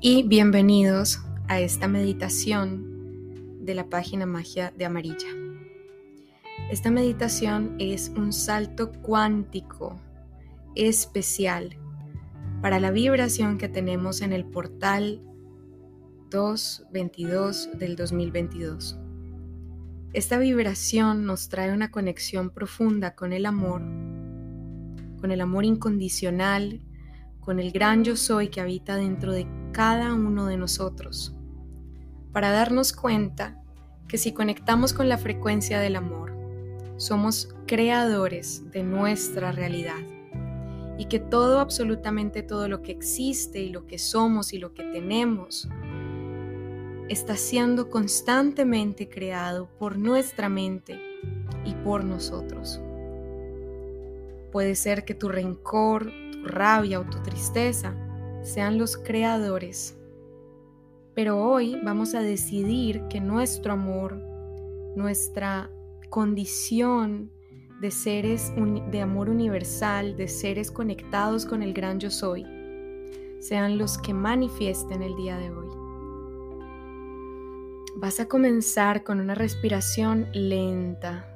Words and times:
y 0.00 0.22
bienvenidos 0.22 1.20
a 1.48 1.58
esta 1.58 1.88
meditación 1.88 3.64
de 3.64 3.74
la 3.74 3.88
página 3.88 4.26
Magia 4.26 4.72
de 4.76 4.84
Amarilla. 4.84 5.26
Esta 6.70 6.92
meditación 6.92 7.74
es 7.80 8.12
un 8.16 8.32
salto 8.32 8.92
cuántico 8.92 10.00
especial 10.76 11.76
para 12.62 12.78
la 12.78 12.92
vibración 12.92 13.58
que 13.58 13.68
tenemos 13.68 14.20
en 14.20 14.32
el 14.32 14.44
portal 14.44 15.20
222 16.30 17.70
del 17.76 17.96
2022. 17.96 19.00
Esta 20.12 20.38
vibración 20.38 21.26
nos 21.26 21.48
trae 21.48 21.72
una 21.72 21.90
conexión 21.90 22.50
profunda 22.50 23.16
con 23.16 23.32
el 23.32 23.46
amor, 23.46 23.82
con 25.20 25.32
el 25.32 25.40
amor 25.40 25.64
incondicional, 25.64 26.82
con 27.40 27.58
el 27.58 27.72
gran 27.72 28.04
yo 28.04 28.14
soy 28.14 28.46
que 28.48 28.60
habita 28.60 28.94
dentro 28.94 29.32
de 29.32 29.57
cada 29.78 30.12
uno 30.12 30.46
de 30.46 30.56
nosotros, 30.56 31.36
para 32.32 32.50
darnos 32.50 32.92
cuenta 32.92 33.62
que 34.08 34.18
si 34.18 34.32
conectamos 34.32 34.92
con 34.92 35.08
la 35.08 35.18
frecuencia 35.18 35.78
del 35.78 35.94
amor, 35.94 36.36
somos 36.96 37.54
creadores 37.64 38.68
de 38.72 38.82
nuestra 38.82 39.52
realidad 39.52 40.00
y 40.98 41.04
que 41.04 41.20
todo, 41.20 41.60
absolutamente 41.60 42.42
todo 42.42 42.66
lo 42.66 42.82
que 42.82 42.90
existe 42.90 43.60
y 43.60 43.68
lo 43.68 43.86
que 43.86 43.98
somos 43.98 44.52
y 44.52 44.58
lo 44.58 44.74
que 44.74 44.82
tenemos, 44.82 45.68
está 47.08 47.36
siendo 47.36 47.88
constantemente 47.88 49.08
creado 49.08 49.68
por 49.78 49.96
nuestra 49.96 50.48
mente 50.48 51.00
y 51.64 51.74
por 51.84 52.02
nosotros. 52.02 52.80
Puede 54.50 54.74
ser 54.74 55.04
que 55.04 55.14
tu 55.14 55.28
rencor, 55.28 56.10
tu 56.32 56.48
rabia 56.48 56.98
o 56.98 57.04
tu 57.04 57.22
tristeza 57.22 57.94
sean 58.48 58.78
los 58.78 58.96
creadores. 58.96 59.96
Pero 61.14 61.42
hoy 61.42 61.78
vamos 61.84 62.14
a 62.14 62.20
decidir 62.20 63.02
que 63.08 63.20
nuestro 63.20 63.72
amor, 63.72 64.16
nuestra 64.96 65.70
condición 66.08 67.30
de 67.80 67.90
seres 67.90 68.52
de 68.90 69.00
amor 69.00 69.28
universal, 69.28 70.16
de 70.16 70.28
seres 70.28 70.70
conectados 70.70 71.44
con 71.44 71.62
el 71.62 71.74
gran 71.74 72.00
yo 72.00 72.10
soy, 72.10 72.44
sean 73.40 73.78
los 73.78 73.98
que 73.98 74.14
manifiesten 74.14 75.02
el 75.02 75.14
día 75.16 75.36
de 75.36 75.50
hoy. 75.50 75.68
Vas 77.96 78.20
a 78.20 78.26
comenzar 78.26 79.04
con 79.04 79.20
una 79.20 79.34
respiración 79.34 80.28
lenta. 80.32 81.26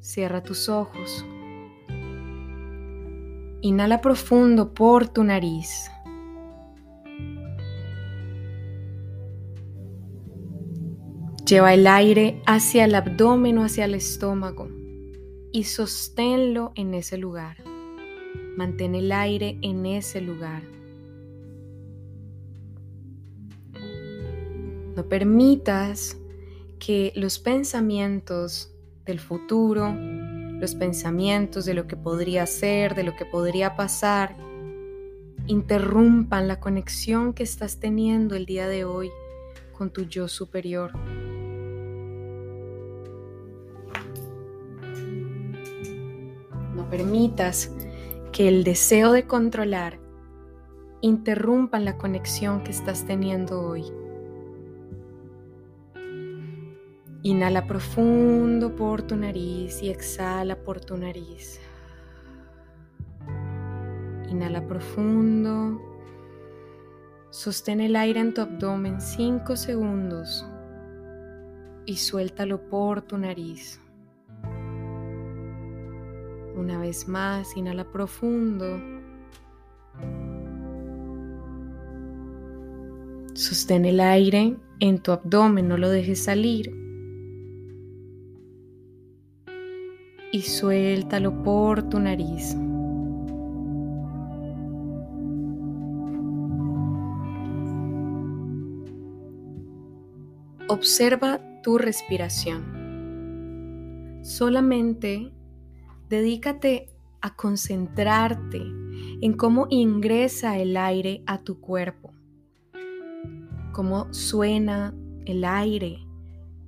Cierra 0.00 0.42
tus 0.42 0.68
ojos. 0.68 1.24
Inhala 3.60 4.00
profundo 4.00 4.72
por 4.72 5.08
tu 5.08 5.24
nariz. 5.24 5.90
Lleva 11.44 11.72
el 11.72 11.86
aire 11.86 12.42
hacia 12.46 12.84
el 12.84 12.94
abdomen 12.94 13.58
o 13.58 13.64
hacia 13.64 13.86
el 13.86 13.94
estómago 13.94 14.68
y 15.50 15.64
sosténlo 15.64 16.72
en 16.74 16.94
ese 16.94 17.16
lugar. 17.16 17.56
Mantén 18.56 18.94
el 18.94 19.10
aire 19.12 19.58
en 19.62 19.86
ese 19.86 20.20
lugar. 20.20 20.62
No 24.94 25.08
permitas 25.08 26.16
que 26.78 27.12
los 27.16 27.38
pensamientos 27.38 28.74
del 29.06 29.20
futuro, 29.20 29.96
los 30.58 30.74
pensamientos 30.74 31.64
de 31.64 31.74
lo 31.74 31.86
que 31.86 31.96
podría 31.96 32.46
ser, 32.46 32.94
de 32.94 33.04
lo 33.04 33.14
que 33.14 33.24
podría 33.24 33.76
pasar, 33.76 34.36
interrumpan 35.46 36.48
la 36.48 36.60
conexión 36.60 37.32
que 37.32 37.42
estás 37.42 37.78
teniendo 37.78 38.34
el 38.34 38.44
día 38.44 38.68
de 38.68 38.84
hoy 38.84 39.10
con 39.72 39.90
tu 39.90 40.02
yo 40.02 40.28
superior. 40.28 40.92
No 46.74 46.88
permitas 46.90 47.72
que 48.32 48.48
el 48.48 48.64
deseo 48.64 49.12
de 49.12 49.26
controlar 49.26 49.98
interrumpan 51.00 51.84
la 51.84 51.96
conexión 51.96 52.62
que 52.62 52.72
estás 52.72 53.06
teniendo 53.06 53.60
hoy. 53.60 53.84
Inhala 57.22 57.66
profundo 57.66 58.76
por 58.76 59.02
tu 59.02 59.16
nariz 59.16 59.82
y 59.82 59.90
exhala 59.90 60.54
por 60.54 60.80
tu 60.80 60.96
nariz. 60.96 61.60
Inhala 64.28 64.64
profundo. 64.64 65.82
Sostén 67.30 67.80
el 67.80 67.96
aire 67.96 68.20
en 68.20 68.32
tu 68.34 68.40
abdomen 68.40 69.00
5 69.00 69.56
segundos 69.56 70.46
y 71.86 71.96
suéltalo 71.96 72.68
por 72.68 73.02
tu 73.02 73.18
nariz. 73.18 73.80
Una 76.54 76.78
vez 76.78 77.08
más, 77.08 77.56
inhala 77.56 77.90
profundo. 77.90 78.80
Sostén 83.34 83.84
el 83.86 83.98
aire 83.98 84.56
en 84.78 84.98
tu 84.98 85.10
abdomen, 85.10 85.66
no 85.66 85.76
lo 85.76 85.90
dejes 85.90 86.22
salir. 86.22 86.87
Y 90.32 90.42
suéltalo 90.42 91.42
por 91.42 91.88
tu 91.88 91.98
nariz. 91.98 92.56
Observa 100.68 101.40
tu 101.62 101.78
respiración. 101.78 102.76
Solamente 104.22 105.32
dedícate 106.10 106.90
a 107.22 107.34
concentrarte 107.34 108.60
en 109.20 109.32
cómo 109.32 109.66
ingresa 109.70 110.58
el 110.58 110.76
aire 110.76 111.22
a 111.26 111.38
tu 111.38 111.58
cuerpo, 111.60 112.12
cómo 113.72 114.12
suena 114.12 114.94
el 115.24 115.44
aire 115.44 115.98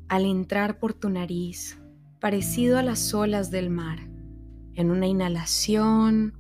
al 0.09 0.25
entrar 0.25 0.79
por 0.79 0.95
tu 0.95 1.11
nariz 1.11 1.81
parecido 2.21 2.79
a 2.79 2.83
las 2.83 3.15
olas 3.15 3.51
del 3.51 3.71
mar, 3.71 3.99
en 4.75 4.91
una 4.91 5.07
inhalación 5.07 6.35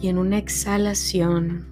y 0.00 0.08
en 0.08 0.18
una 0.18 0.38
exhalación. 0.38 1.66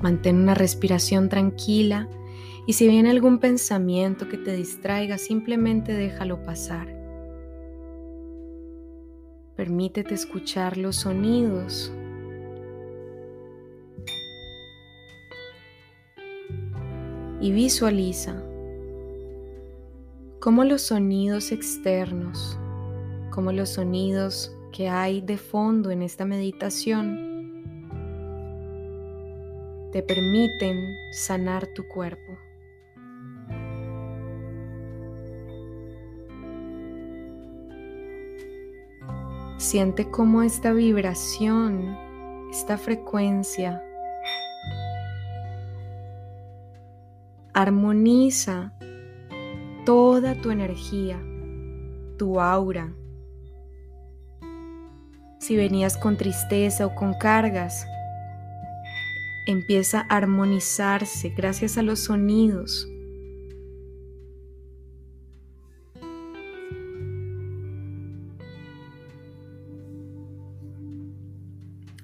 Mantén 0.00 0.36
una 0.36 0.54
respiración 0.54 1.28
tranquila 1.28 2.08
y 2.66 2.72
si 2.72 2.88
viene 2.88 3.10
algún 3.10 3.38
pensamiento 3.38 4.28
que 4.28 4.38
te 4.38 4.56
distraiga, 4.56 5.18
simplemente 5.18 5.92
déjalo 5.92 6.42
pasar. 6.42 6.88
Permítete 9.56 10.14
escuchar 10.14 10.78
los 10.78 10.96
sonidos 10.96 11.92
y 17.40 17.52
visualiza 17.52 18.42
como 20.44 20.62
los 20.64 20.82
sonidos 20.82 21.52
externos, 21.52 22.58
como 23.30 23.50
los 23.50 23.70
sonidos 23.70 24.54
que 24.72 24.90
hay 24.90 25.22
de 25.22 25.38
fondo 25.38 25.90
en 25.90 26.02
esta 26.02 26.26
meditación, 26.26 27.88
te 29.90 30.02
permiten 30.02 30.94
sanar 31.14 31.66
tu 31.68 31.88
cuerpo. 31.88 32.36
Siente 39.56 40.10
cómo 40.10 40.42
esta 40.42 40.74
vibración, 40.74 41.96
esta 42.50 42.76
frecuencia, 42.76 43.82
armoniza 47.54 48.74
toda 49.84 50.34
tu 50.40 50.50
energía, 50.50 51.20
tu 52.18 52.40
aura. 52.40 52.92
Si 55.38 55.56
venías 55.56 55.96
con 55.96 56.16
tristeza 56.16 56.86
o 56.86 56.94
con 56.94 57.14
cargas, 57.14 57.86
empieza 59.46 60.00
a 60.00 60.16
armonizarse 60.16 61.30
gracias 61.30 61.76
a 61.76 61.82
los 61.82 62.00
sonidos. 62.00 62.88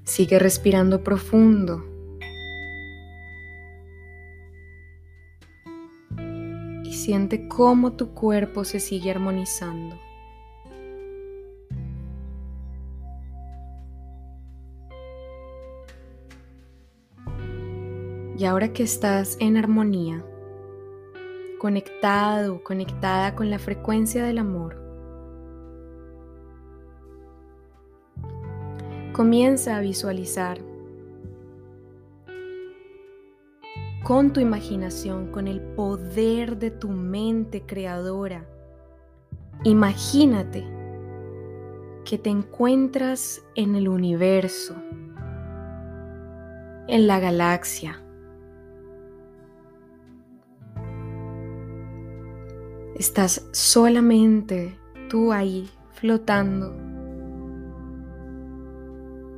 Sigue 0.05 0.38
respirando 0.38 1.03
profundo. 1.03 1.89
siente 7.00 7.49
cómo 7.49 7.93
tu 7.93 8.11
cuerpo 8.11 8.64
se 8.64 8.79
sigue 8.79 9.11
armonizando. 9.11 9.99
Y 18.38 18.44
ahora 18.44 18.73
que 18.73 18.82
estás 18.82 19.37
en 19.41 19.56
armonía, 19.56 20.25
conectado, 21.58 22.62
conectada 22.62 23.35
con 23.35 23.50
la 23.50 23.58
frecuencia 23.58 24.25
del 24.25 24.38
amor, 24.38 24.81
comienza 29.12 29.76
a 29.76 29.81
visualizar 29.81 30.69
con 34.10 34.32
tu 34.32 34.40
imaginación, 34.40 35.30
con 35.30 35.46
el 35.46 35.60
poder 35.60 36.58
de 36.58 36.72
tu 36.72 36.88
mente 36.88 37.64
creadora. 37.64 38.44
Imagínate 39.62 40.66
que 42.04 42.18
te 42.18 42.28
encuentras 42.28 43.40
en 43.54 43.76
el 43.76 43.88
universo, 43.88 44.74
en 46.88 47.06
la 47.06 47.20
galaxia. 47.20 48.02
Estás 52.96 53.46
solamente 53.52 54.76
tú 55.08 55.32
ahí 55.32 55.70
flotando. 55.92 56.74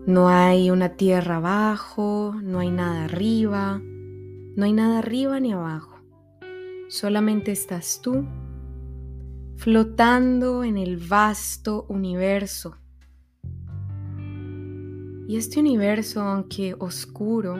No 0.06 0.30
hay 0.30 0.70
una 0.70 0.96
tierra 0.96 1.36
abajo, 1.36 2.34
no 2.42 2.60
hay 2.60 2.70
nada 2.70 3.04
arriba, 3.04 3.82
no 4.56 4.64
hay 4.64 4.72
nada 4.72 4.98
arriba 4.98 5.40
ni 5.40 5.52
abajo. 5.52 5.98
Solamente 6.88 7.52
estás 7.52 8.00
tú 8.02 8.26
flotando 9.56 10.64
en 10.64 10.76
el 10.76 10.96
vasto 10.96 11.86
universo. 11.88 12.76
Y 15.28 15.36
este 15.36 15.60
universo, 15.60 16.20
aunque 16.20 16.74
oscuro, 16.78 17.56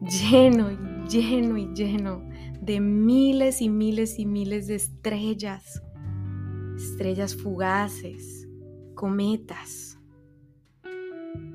lleno, 0.00 0.70
lleno 1.08 1.58
y 1.58 1.74
lleno 1.74 2.22
de 2.62 2.80
miles 2.80 3.60
y 3.60 3.68
miles 3.68 4.18
y 4.18 4.24
miles 4.24 4.68
de 4.68 4.76
estrellas, 4.76 5.82
estrellas 6.76 7.34
fugaces, 7.34 8.48
cometas, 8.94 9.98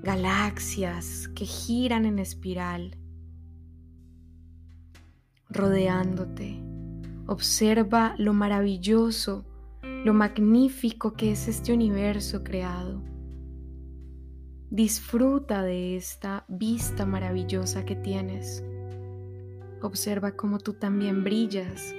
galaxias 0.04 1.30
que 1.30 1.46
giran 1.46 2.06
en 2.06 2.20
espiral, 2.20 2.98
rodeándote. 5.54 6.60
Observa 7.28 8.16
lo 8.18 8.34
maravilloso, 8.34 9.46
lo 10.04 10.14
magnífico 10.14 11.14
que 11.14 11.32
es 11.32 11.48
este 11.48 11.72
universo 11.72 12.44
creado. 12.44 13.02
Disfruta 14.70 15.62
de 15.62 15.96
esta 15.96 16.46
vista 16.50 17.06
maravillosa 17.06 17.86
que 17.86 17.96
tienes. 17.96 18.64
Observa 19.82 20.36
cómo 20.36 20.60
tú 20.60 20.74
también 20.74 21.24
brillas 21.24 21.94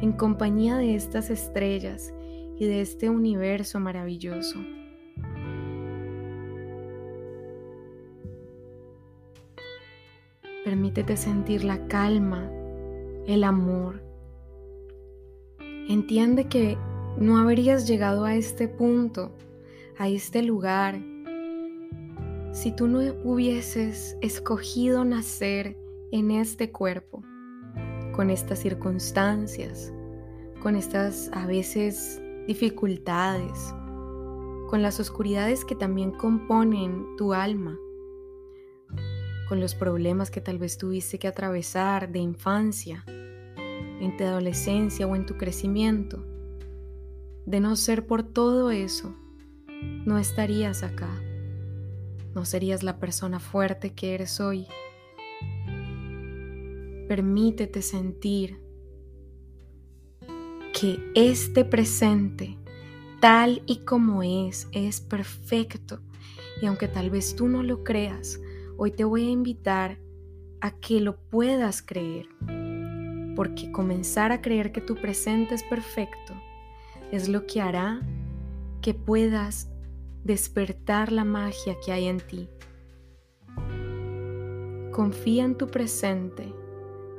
en 0.00 0.12
compañía 0.12 0.76
de 0.76 0.94
estas 0.94 1.30
estrellas 1.30 2.12
y 2.58 2.66
de 2.66 2.82
este 2.82 3.08
universo 3.08 3.80
maravilloso. 3.80 4.58
Permítete 10.64 11.16
sentir 11.16 11.64
la 11.64 11.86
calma, 11.88 12.50
el 13.26 13.44
amor. 13.44 14.02
Entiende 15.88 16.48
que 16.48 16.78
no 17.18 17.38
habrías 17.38 17.86
llegado 17.86 18.24
a 18.24 18.34
este 18.34 18.68
punto, 18.68 19.32
a 19.98 20.08
este 20.08 20.42
lugar, 20.42 21.00
si 22.52 22.72
tú 22.72 22.88
no 22.88 23.00
hubieses 23.24 24.16
escogido 24.20 25.04
nacer 25.04 25.76
en 26.10 26.30
este 26.30 26.72
cuerpo, 26.72 27.22
con 28.12 28.30
estas 28.30 28.58
circunstancias, 28.58 29.92
con 30.60 30.76
estas 30.76 31.30
a 31.32 31.46
veces 31.46 32.20
dificultades, 32.46 33.72
con 34.68 34.82
las 34.82 34.98
oscuridades 35.00 35.64
que 35.64 35.74
también 35.74 36.10
componen 36.10 37.06
tu 37.16 37.32
alma, 37.32 37.78
con 39.50 39.58
los 39.58 39.74
problemas 39.74 40.30
que 40.30 40.40
tal 40.40 40.58
vez 40.58 40.78
tuviste 40.78 41.18
que 41.18 41.26
atravesar 41.26 42.12
de 42.12 42.20
infancia, 42.20 43.04
en 43.08 44.16
tu 44.16 44.22
adolescencia 44.22 45.08
o 45.08 45.16
en 45.16 45.26
tu 45.26 45.36
crecimiento. 45.36 46.24
De 47.46 47.58
no 47.58 47.74
ser 47.74 48.06
por 48.06 48.22
todo 48.22 48.70
eso, 48.70 49.12
no 50.06 50.18
estarías 50.18 50.84
acá, 50.84 51.10
no 52.32 52.44
serías 52.44 52.84
la 52.84 53.00
persona 53.00 53.40
fuerte 53.40 53.92
que 53.92 54.14
eres 54.14 54.38
hoy. 54.38 54.68
Permítete 57.08 57.82
sentir 57.82 58.60
que 60.72 61.10
este 61.16 61.64
presente, 61.64 62.56
tal 63.20 63.64
y 63.66 63.78
como 63.78 64.22
es, 64.22 64.68
es 64.70 65.00
perfecto. 65.00 65.98
Y 66.62 66.66
aunque 66.66 66.86
tal 66.86 67.10
vez 67.10 67.34
tú 67.34 67.48
no 67.48 67.64
lo 67.64 67.82
creas, 67.82 68.38
hoy 68.82 68.92
te 68.92 69.04
voy 69.04 69.26
a 69.26 69.30
invitar 69.30 69.98
a 70.62 70.70
que 70.70 71.02
lo 71.02 71.18
puedas 71.28 71.82
creer. 71.82 72.26
Porque 73.36 73.70
comenzar 73.72 74.32
a 74.32 74.40
creer 74.40 74.72
que 74.72 74.80
tu 74.80 74.94
presente 74.94 75.54
es 75.54 75.62
perfecto 75.64 76.32
es 77.12 77.28
lo 77.28 77.46
que 77.46 77.60
hará 77.60 78.00
que 78.80 78.94
puedas 78.94 79.70
despertar 80.24 81.12
la 81.12 81.24
magia 81.24 81.76
que 81.84 81.92
hay 81.92 82.06
en 82.06 82.20
ti. 82.20 82.48
Confía 84.92 85.44
en 85.44 85.58
tu 85.58 85.66
presente 85.66 86.50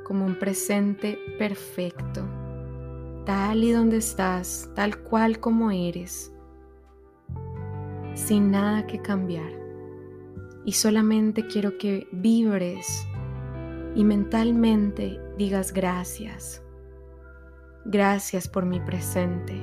como 0.04 0.26
un 0.26 0.40
presente 0.40 1.16
perfecto, 1.38 2.26
tal 3.24 3.62
y 3.62 3.70
donde 3.70 3.98
estás, 3.98 4.68
tal 4.74 4.98
cual 5.04 5.38
como 5.38 5.70
eres, 5.70 6.32
sin 8.14 8.50
nada 8.50 8.84
que 8.84 9.00
cambiar. 9.00 9.61
Y 10.64 10.72
solamente 10.72 11.46
quiero 11.46 11.76
que 11.78 12.06
vibres 12.12 13.06
y 13.94 14.04
mentalmente 14.04 15.20
digas 15.36 15.72
gracias. 15.72 16.62
Gracias 17.84 18.48
por 18.48 18.64
mi 18.64 18.80
presente. 18.80 19.60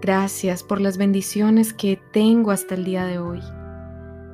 Gracias 0.00 0.62
por 0.62 0.80
las 0.80 0.96
bendiciones 0.96 1.72
que 1.72 2.00
tengo 2.12 2.52
hasta 2.52 2.76
el 2.76 2.84
día 2.84 3.04
de 3.04 3.18
hoy. 3.18 3.40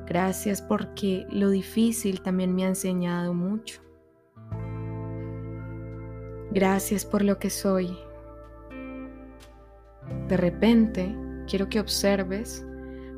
Gracias 0.05 0.61
porque 0.61 1.25
lo 1.31 1.49
difícil 1.49 2.21
también 2.21 2.53
me 2.53 2.65
ha 2.65 2.67
enseñado 2.67 3.33
mucho. 3.33 3.81
Gracias 6.51 7.03
por 7.03 7.23
lo 7.23 7.39
que 7.39 7.49
soy. 7.49 7.97
De 10.27 10.37
repente, 10.37 11.15
quiero 11.47 11.67
que 11.67 11.79
observes 11.79 12.65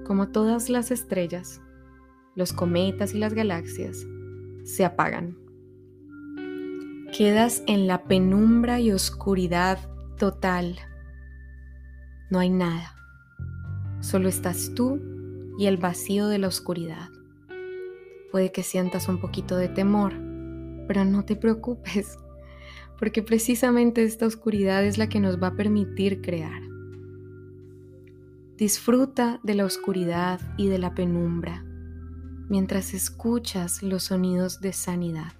cómo 0.05 0.29
todas 0.29 0.69
las 0.69 0.89
estrellas, 0.89 1.61
los 2.37 2.53
cometas 2.53 3.15
y 3.15 3.17
las 3.17 3.33
galaxias 3.33 4.05
se 4.63 4.85
apagan. 4.85 5.35
Quedas 7.11 7.63
en 7.65 7.87
la 7.87 8.03
penumbra 8.03 8.79
y 8.79 8.91
oscuridad 8.91 9.79
total. 10.17 10.77
No 12.29 12.37
hay 12.37 12.51
nada. 12.51 12.93
Solo 14.01 14.29
estás 14.29 14.71
tú 14.75 15.01
y 15.57 15.65
el 15.65 15.77
vacío 15.77 16.27
de 16.27 16.37
la 16.37 16.47
oscuridad. 16.47 17.09
Puede 18.31 18.51
que 18.51 18.61
sientas 18.61 19.09
un 19.09 19.19
poquito 19.19 19.57
de 19.57 19.69
temor, 19.69 20.13
pero 20.87 21.05
no 21.05 21.25
te 21.25 21.35
preocupes 21.35 22.19
porque 22.99 23.23
precisamente 23.23 24.03
esta 24.03 24.27
oscuridad 24.27 24.85
es 24.85 24.99
la 24.99 25.09
que 25.09 25.19
nos 25.19 25.41
va 25.41 25.47
a 25.47 25.55
permitir 25.55 26.21
crear. 26.21 26.61
Disfruta 28.57 29.39
de 29.41 29.55
la 29.55 29.65
oscuridad 29.65 30.39
y 30.55 30.67
de 30.67 30.77
la 30.77 30.93
penumbra 30.93 31.66
mientras 32.49 32.93
escuchas 32.93 33.83
los 33.83 34.03
sonidos 34.03 34.61
de 34.61 34.73
sanidad. 34.73 35.36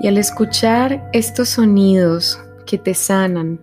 Y 0.00 0.06
al 0.06 0.16
escuchar 0.16 1.10
estos 1.12 1.48
sonidos 1.50 2.40
que 2.66 2.78
te 2.78 2.94
sanan, 2.94 3.60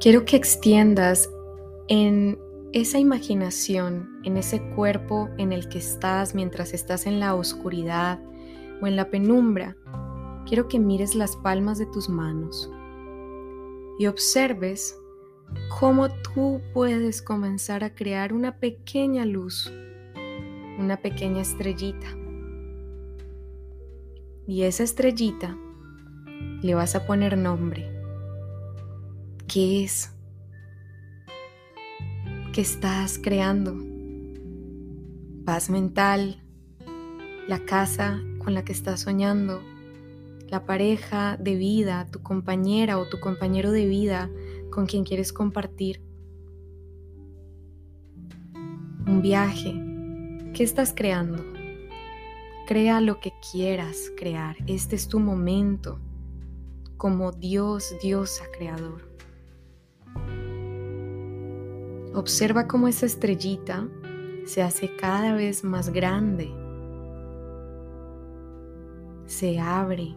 quiero 0.00 0.24
que 0.24 0.36
extiendas 0.36 1.30
en 1.88 2.38
esa 2.72 2.98
imaginación 2.98 4.20
en 4.24 4.36
ese 4.36 4.60
cuerpo 4.74 5.30
en 5.38 5.52
el 5.52 5.68
que 5.70 5.78
estás 5.78 6.34
mientras 6.34 6.74
estás 6.74 7.06
en 7.06 7.18
la 7.18 7.34
oscuridad 7.34 8.20
o 8.82 8.86
en 8.86 8.96
la 8.96 9.08
penumbra, 9.08 9.74
quiero 10.46 10.68
que 10.68 10.78
mires 10.78 11.14
las 11.14 11.34
palmas 11.36 11.78
de 11.78 11.86
tus 11.86 12.10
manos 12.10 12.70
y 13.98 14.06
observes 14.06 14.94
cómo 15.80 16.08
tú 16.10 16.60
puedes 16.74 17.22
comenzar 17.22 17.82
a 17.82 17.94
crear 17.94 18.34
una 18.34 18.58
pequeña 18.58 19.24
luz, 19.24 19.72
una 20.78 20.98
pequeña 20.98 21.40
estrellita. 21.40 22.06
Y 24.48 24.62
esa 24.62 24.82
estrellita 24.82 25.58
le 26.62 26.74
vas 26.74 26.94
a 26.94 27.06
poner 27.06 27.36
nombre. 27.36 27.86
¿Qué 29.46 29.84
es? 29.84 30.10
¿Qué 32.54 32.62
estás 32.62 33.20
creando? 33.22 33.76
Paz 35.44 35.68
mental, 35.68 36.42
la 37.46 37.58
casa 37.66 38.22
con 38.38 38.54
la 38.54 38.64
que 38.64 38.72
estás 38.72 39.00
soñando, 39.00 39.60
la 40.48 40.64
pareja 40.64 41.36
de 41.36 41.56
vida, 41.56 42.06
tu 42.10 42.22
compañera 42.22 42.96
o 42.96 43.06
tu 43.06 43.20
compañero 43.20 43.70
de 43.70 43.84
vida 43.84 44.30
con 44.70 44.86
quien 44.86 45.04
quieres 45.04 45.30
compartir. 45.34 46.00
Un 49.06 49.20
viaje. 49.20 49.74
¿Qué 50.54 50.64
estás 50.64 50.94
creando? 50.96 51.57
Crea 52.68 53.00
lo 53.00 53.18
que 53.18 53.32
quieras 53.50 54.12
crear. 54.14 54.54
Este 54.66 54.94
es 54.94 55.08
tu 55.08 55.20
momento 55.20 55.98
como 56.98 57.32
Dios, 57.32 57.96
Diosa 58.02 58.44
creador. 58.52 59.08
Observa 62.14 62.68
cómo 62.68 62.86
esa 62.86 63.06
estrellita 63.06 63.88
se 64.44 64.62
hace 64.62 64.94
cada 64.96 65.32
vez 65.32 65.64
más 65.64 65.88
grande, 65.88 66.52
se 69.24 69.58
abre 69.58 70.14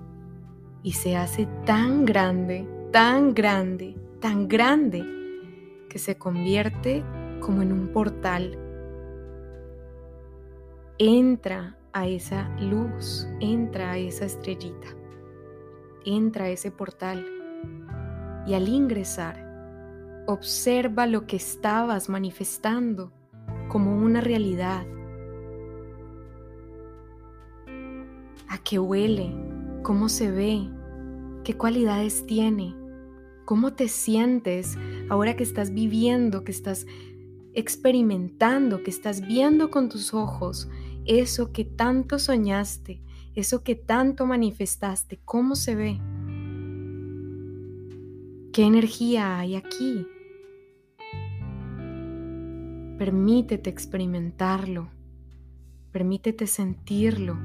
y 0.83 0.91
se 0.91 1.15
hace 1.15 1.47
tan 1.65 2.03
grande, 2.03 2.67
tan 2.91 3.33
grande, 3.33 3.95
tan 4.19 4.49
grande, 4.49 5.05
que 5.87 5.99
se 5.99 6.17
convierte 6.17 7.01
como 7.39 7.61
en 7.61 7.71
un 7.71 7.87
portal. 7.93 8.59
Entra 10.97 11.77
a 11.93 12.07
esa 12.07 12.49
luz, 12.59 13.27
entra 13.39 13.91
a 13.91 13.97
esa 13.97 14.25
estrellita, 14.25 14.87
entra 16.05 16.45
a 16.45 16.49
ese 16.49 16.71
portal 16.71 17.25
y 18.47 18.53
al 18.53 18.67
ingresar, 18.67 20.23
observa 20.27 21.05
lo 21.05 21.27
que 21.27 21.35
estabas 21.35 22.09
manifestando 22.09 23.11
como 23.67 23.95
una 23.97 24.21
realidad. 24.21 24.85
¿A 28.47 28.57
qué 28.63 28.79
huele? 28.79 29.33
¿Cómo 29.83 30.09
se 30.09 30.31
ve? 30.31 30.69
¿Qué 31.43 31.57
cualidades 31.57 32.25
tiene? 32.25 32.75
¿Cómo 33.45 33.73
te 33.73 33.87
sientes 33.87 34.77
ahora 35.09 35.35
que 35.35 35.43
estás 35.43 35.73
viviendo, 35.73 36.43
que 36.43 36.51
estás 36.51 36.85
experimentando, 37.53 38.83
que 38.83 38.91
estás 38.91 39.21
viendo 39.21 39.71
con 39.71 39.89
tus 39.89 40.13
ojos 40.13 40.69
eso 41.05 41.51
que 41.51 41.65
tanto 41.65 42.19
soñaste, 42.19 43.01
eso 43.35 43.63
que 43.63 43.75
tanto 43.75 44.25
manifestaste? 44.25 45.19
¿Cómo 45.25 45.55
se 45.55 45.75
ve? 45.75 46.01
¿Qué 48.53 48.63
energía 48.63 49.39
hay 49.39 49.55
aquí? 49.55 50.05
Permítete 52.97 53.69
experimentarlo, 53.69 54.89
permítete 55.91 56.45
sentirlo 56.47 57.37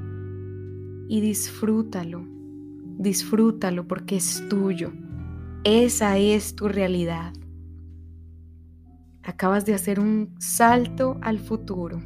y 1.07 1.21
disfrútalo, 1.21 2.25
disfrútalo 2.99 3.87
porque 3.87 4.17
es 4.17 4.43
tuyo. 4.49 4.91
Esa 5.63 6.17
es 6.17 6.55
tu 6.55 6.67
realidad. 6.67 7.33
Acabas 9.23 9.65
de 9.65 9.73
hacer 9.73 9.99
un 9.99 10.35
salto 10.39 11.17
al 11.21 11.39
futuro. 11.39 12.01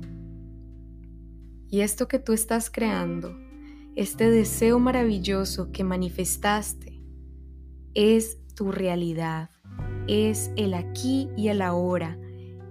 Y 1.72 1.80
esto 1.80 2.10
que 2.10 2.20
tú 2.20 2.34
estás 2.34 2.70
creando, 2.70 3.34
este 3.96 4.30
deseo 4.30 4.78
maravilloso 4.78 5.72
que 5.72 5.86
manifestaste, 5.86 7.01
es 7.94 8.40
tu 8.56 8.74
realidad, 8.74 9.50
es 10.06 10.51
el 10.58 10.74
aquí 10.74 11.30
y 11.38 11.48
el 11.48 11.62
ahora, 11.62 12.20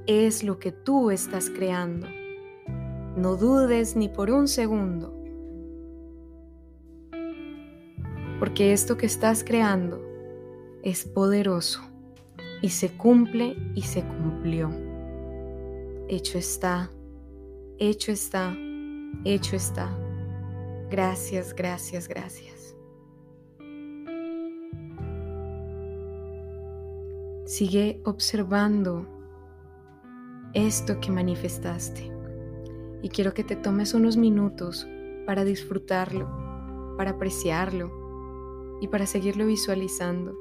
es 0.06 0.44
lo 0.44 0.58
que 0.58 0.70
tú 0.70 1.10
estás 1.10 1.48
creando. 1.48 2.08
No 3.16 3.36
dudes 3.36 3.96
ni 3.96 4.10
por 4.10 4.30
un 4.30 4.46
segundo, 4.46 5.16
porque 8.38 8.74
esto 8.74 8.98
que 8.98 9.06
estás 9.06 9.44
creando 9.44 10.04
es 10.82 11.06
poderoso 11.06 11.80
y 12.60 12.68
se 12.68 12.90
cumple 12.90 13.56
y 13.74 13.80
se 13.80 14.02
cumplió. 14.02 14.70
Hecho 16.06 16.36
está, 16.36 16.90
hecho 17.78 18.12
está, 18.12 18.54
hecho 19.24 19.56
está. 19.56 19.90
Gracias, 20.90 21.54
gracias, 21.54 22.08
gracias. 22.08 22.76
Sigue 27.46 28.00
observando 28.04 29.06
esto 30.54 31.00
que 31.00 31.10
manifestaste 31.10 32.10
y 33.02 33.08
quiero 33.08 33.34
que 33.34 33.44
te 33.44 33.56
tomes 33.56 33.94
unos 33.94 34.16
minutos 34.16 34.86
para 35.26 35.44
disfrutarlo, 35.44 36.94
para 36.96 37.12
apreciarlo 37.12 38.78
y 38.80 38.88
para 38.88 39.06
seguirlo 39.06 39.46
visualizando. 39.46 40.36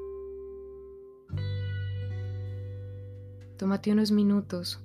Tómate 3.57 3.91
unos 3.91 4.11
minutos 4.11 4.81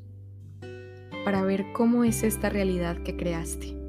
para 1.24 1.42
ver 1.42 1.72
cómo 1.72 2.04
es 2.04 2.22
esta 2.22 2.48
realidad 2.48 2.98
que 2.98 3.16
creaste. 3.16 3.83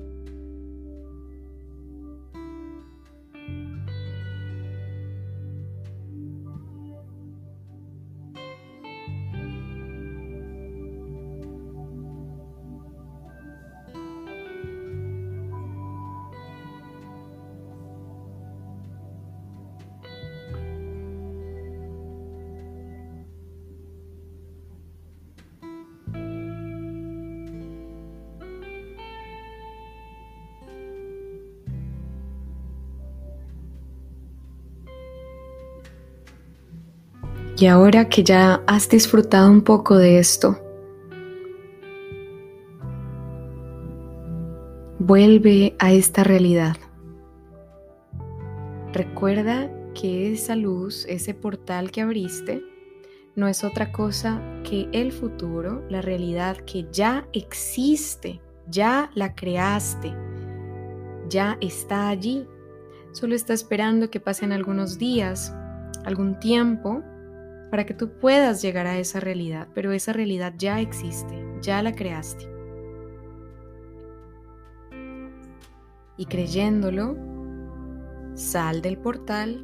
Y 37.58 37.68
ahora 37.68 38.10
que 38.10 38.22
ya 38.22 38.62
has 38.68 38.90
disfrutado 38.90 39.50
un 39.50 39.62
poco 39.62 39.96
de 39.98 40.20
esto, 40.20 40.60
vuelve 45.00 45.74
a 45.80 45.94
esta 45.94 46.26
realidad. 46.26 46.76
Recuerda 48.92 49.72
que 49.94 50.34
esa 50.34 50.58
luz, 50.58 51.06
ese 51.08 51.34
portal 51.34 51.92
que 51.92 52.02
abriste, 52.02 52.62
no 53.38 53.48
es 53.48 53.64
otra 53.64 53.94
cosa 53.94 54.42
que 54.70 54.90
el 54.92 55.14
futuro, 55.14 55.82
la 55.90 56.02
realidad 56.02 56.58
que 56.58 56.86
ya 56.92 57.26
existe, 57.32 58.42
ya 58.68 59.10
la 59.16 59.34
creaste, 59.34 60.14
ya 61.30 61.58
está 61.62 62.10
allí. 62.10 62.50
Solo 63.14 63.34
está 63.34 63.54
esperando 63.54 64.10
que 64.10 64.20
pasen 64.20 64.52
algunos 64.52 64.98
días, 64.98 65.56
algún 66.04 66.38
tiempo 66.38 67.02
para 67.75 67.86
que 67.86 67.94
tú 67.94 68.17
puedas 68.22 68.62
llegar 68.62 68.88
a 68.88 68.98
esa 68.98 69.20
realidad, 69.20 69.67
pero 69.74 69.91
esa 69.91 70.13
realidad 70.13 70.53
ya 70.58 70.79
existe, 70.79 71.36
ya 71.62 71.84
la 71.84 71.94
creaste. 71.94 72.50
Y 76.15 76.25
creyéndolo, 76.25 77.17
sal 78.34 78.82
del 78.82 78.98
portal 78.98 79.62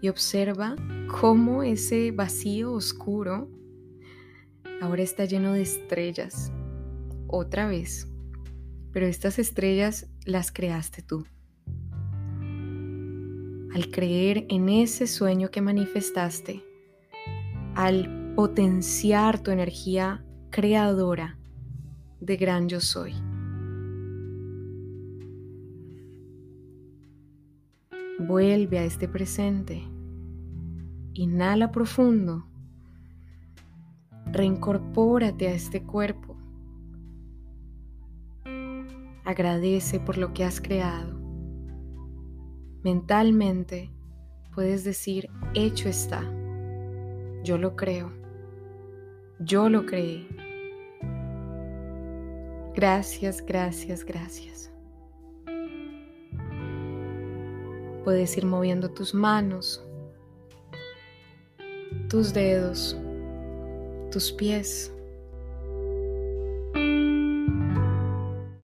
y 0.00 0.08
observa 0.08 0.74
cómo 1.20 1.62
ese 1.62 2.12
vacío 2.12 2.72
oscuro 2.72 3.50
ahora 4.80 5.02
está 5.02 5.26
lleno 5.26 5.52
de 5.52 5.60
estrellas. 5.60 6.50
Otra 7.26 7.66
vez. 7.66 8.08
Pero 8.90 9.04
estas 9.04 9.38
estrellas 9.38 10.06
las 10.24 10.50
creaste 10.50 11.02
tú 11.02 11.26
al 13.74 13.90
creer 13.90 14.46
en 14.50 14.68
ese 14.68 15.08
sueño 15.08 15.50
que 15.50 15.60
manifestaste, 15.60 16.64
al 17.74 18.32
potenciar 18.36 19.40
tu 19.40 19.50
energía 19.50 20.24
creadora 20.50 21.36
de 22.20 22.36
gran 22.36 22.68
yo 22.68 22.80
soy. 22.80 23.14
Vuelve 28.20 28.78
a 28.78 28.84
este 28.84 29.08
presente. 29.08 29.82
Inhala 31.14 31.72
profundo. 31.72 32.46
Reincorpórate 34.26 35.48
a 35.48 35.52
este 35.52 35.82
cuerpo. 35.82 36.36
Agradece 39.24 39.98
por 39.98 40.16
lo 40.16 40.32
que 40.32 40.44
has 40.44 40.60
creado. 40.60 41.13
Mentalmente 42.84 43.90
puedes 44.54 44.84
decir, 44.84 45.30
hecho 45.54 45.88
está. 45.88 46.22
Yo 47.42 47.56
lo 47.56 47.76
creo. 47.76 48.12
Yo 49.40 49.70
lo 49.70 49.86
creé. 49.86 50.28
Gracias, 52.74 53.44
gracias, 53.44 54.04
gracias. 54.04 54.70
Puedes 58.04 58.36
ir 58.36 58.44
moviendo 58.44 58.90
tus 58.90 59.14
manos, 59.14 59.82
tus 62.10 62.34
dedos, 62.34 62.96
tus 64.10 64.30
pies. 64.30 64.93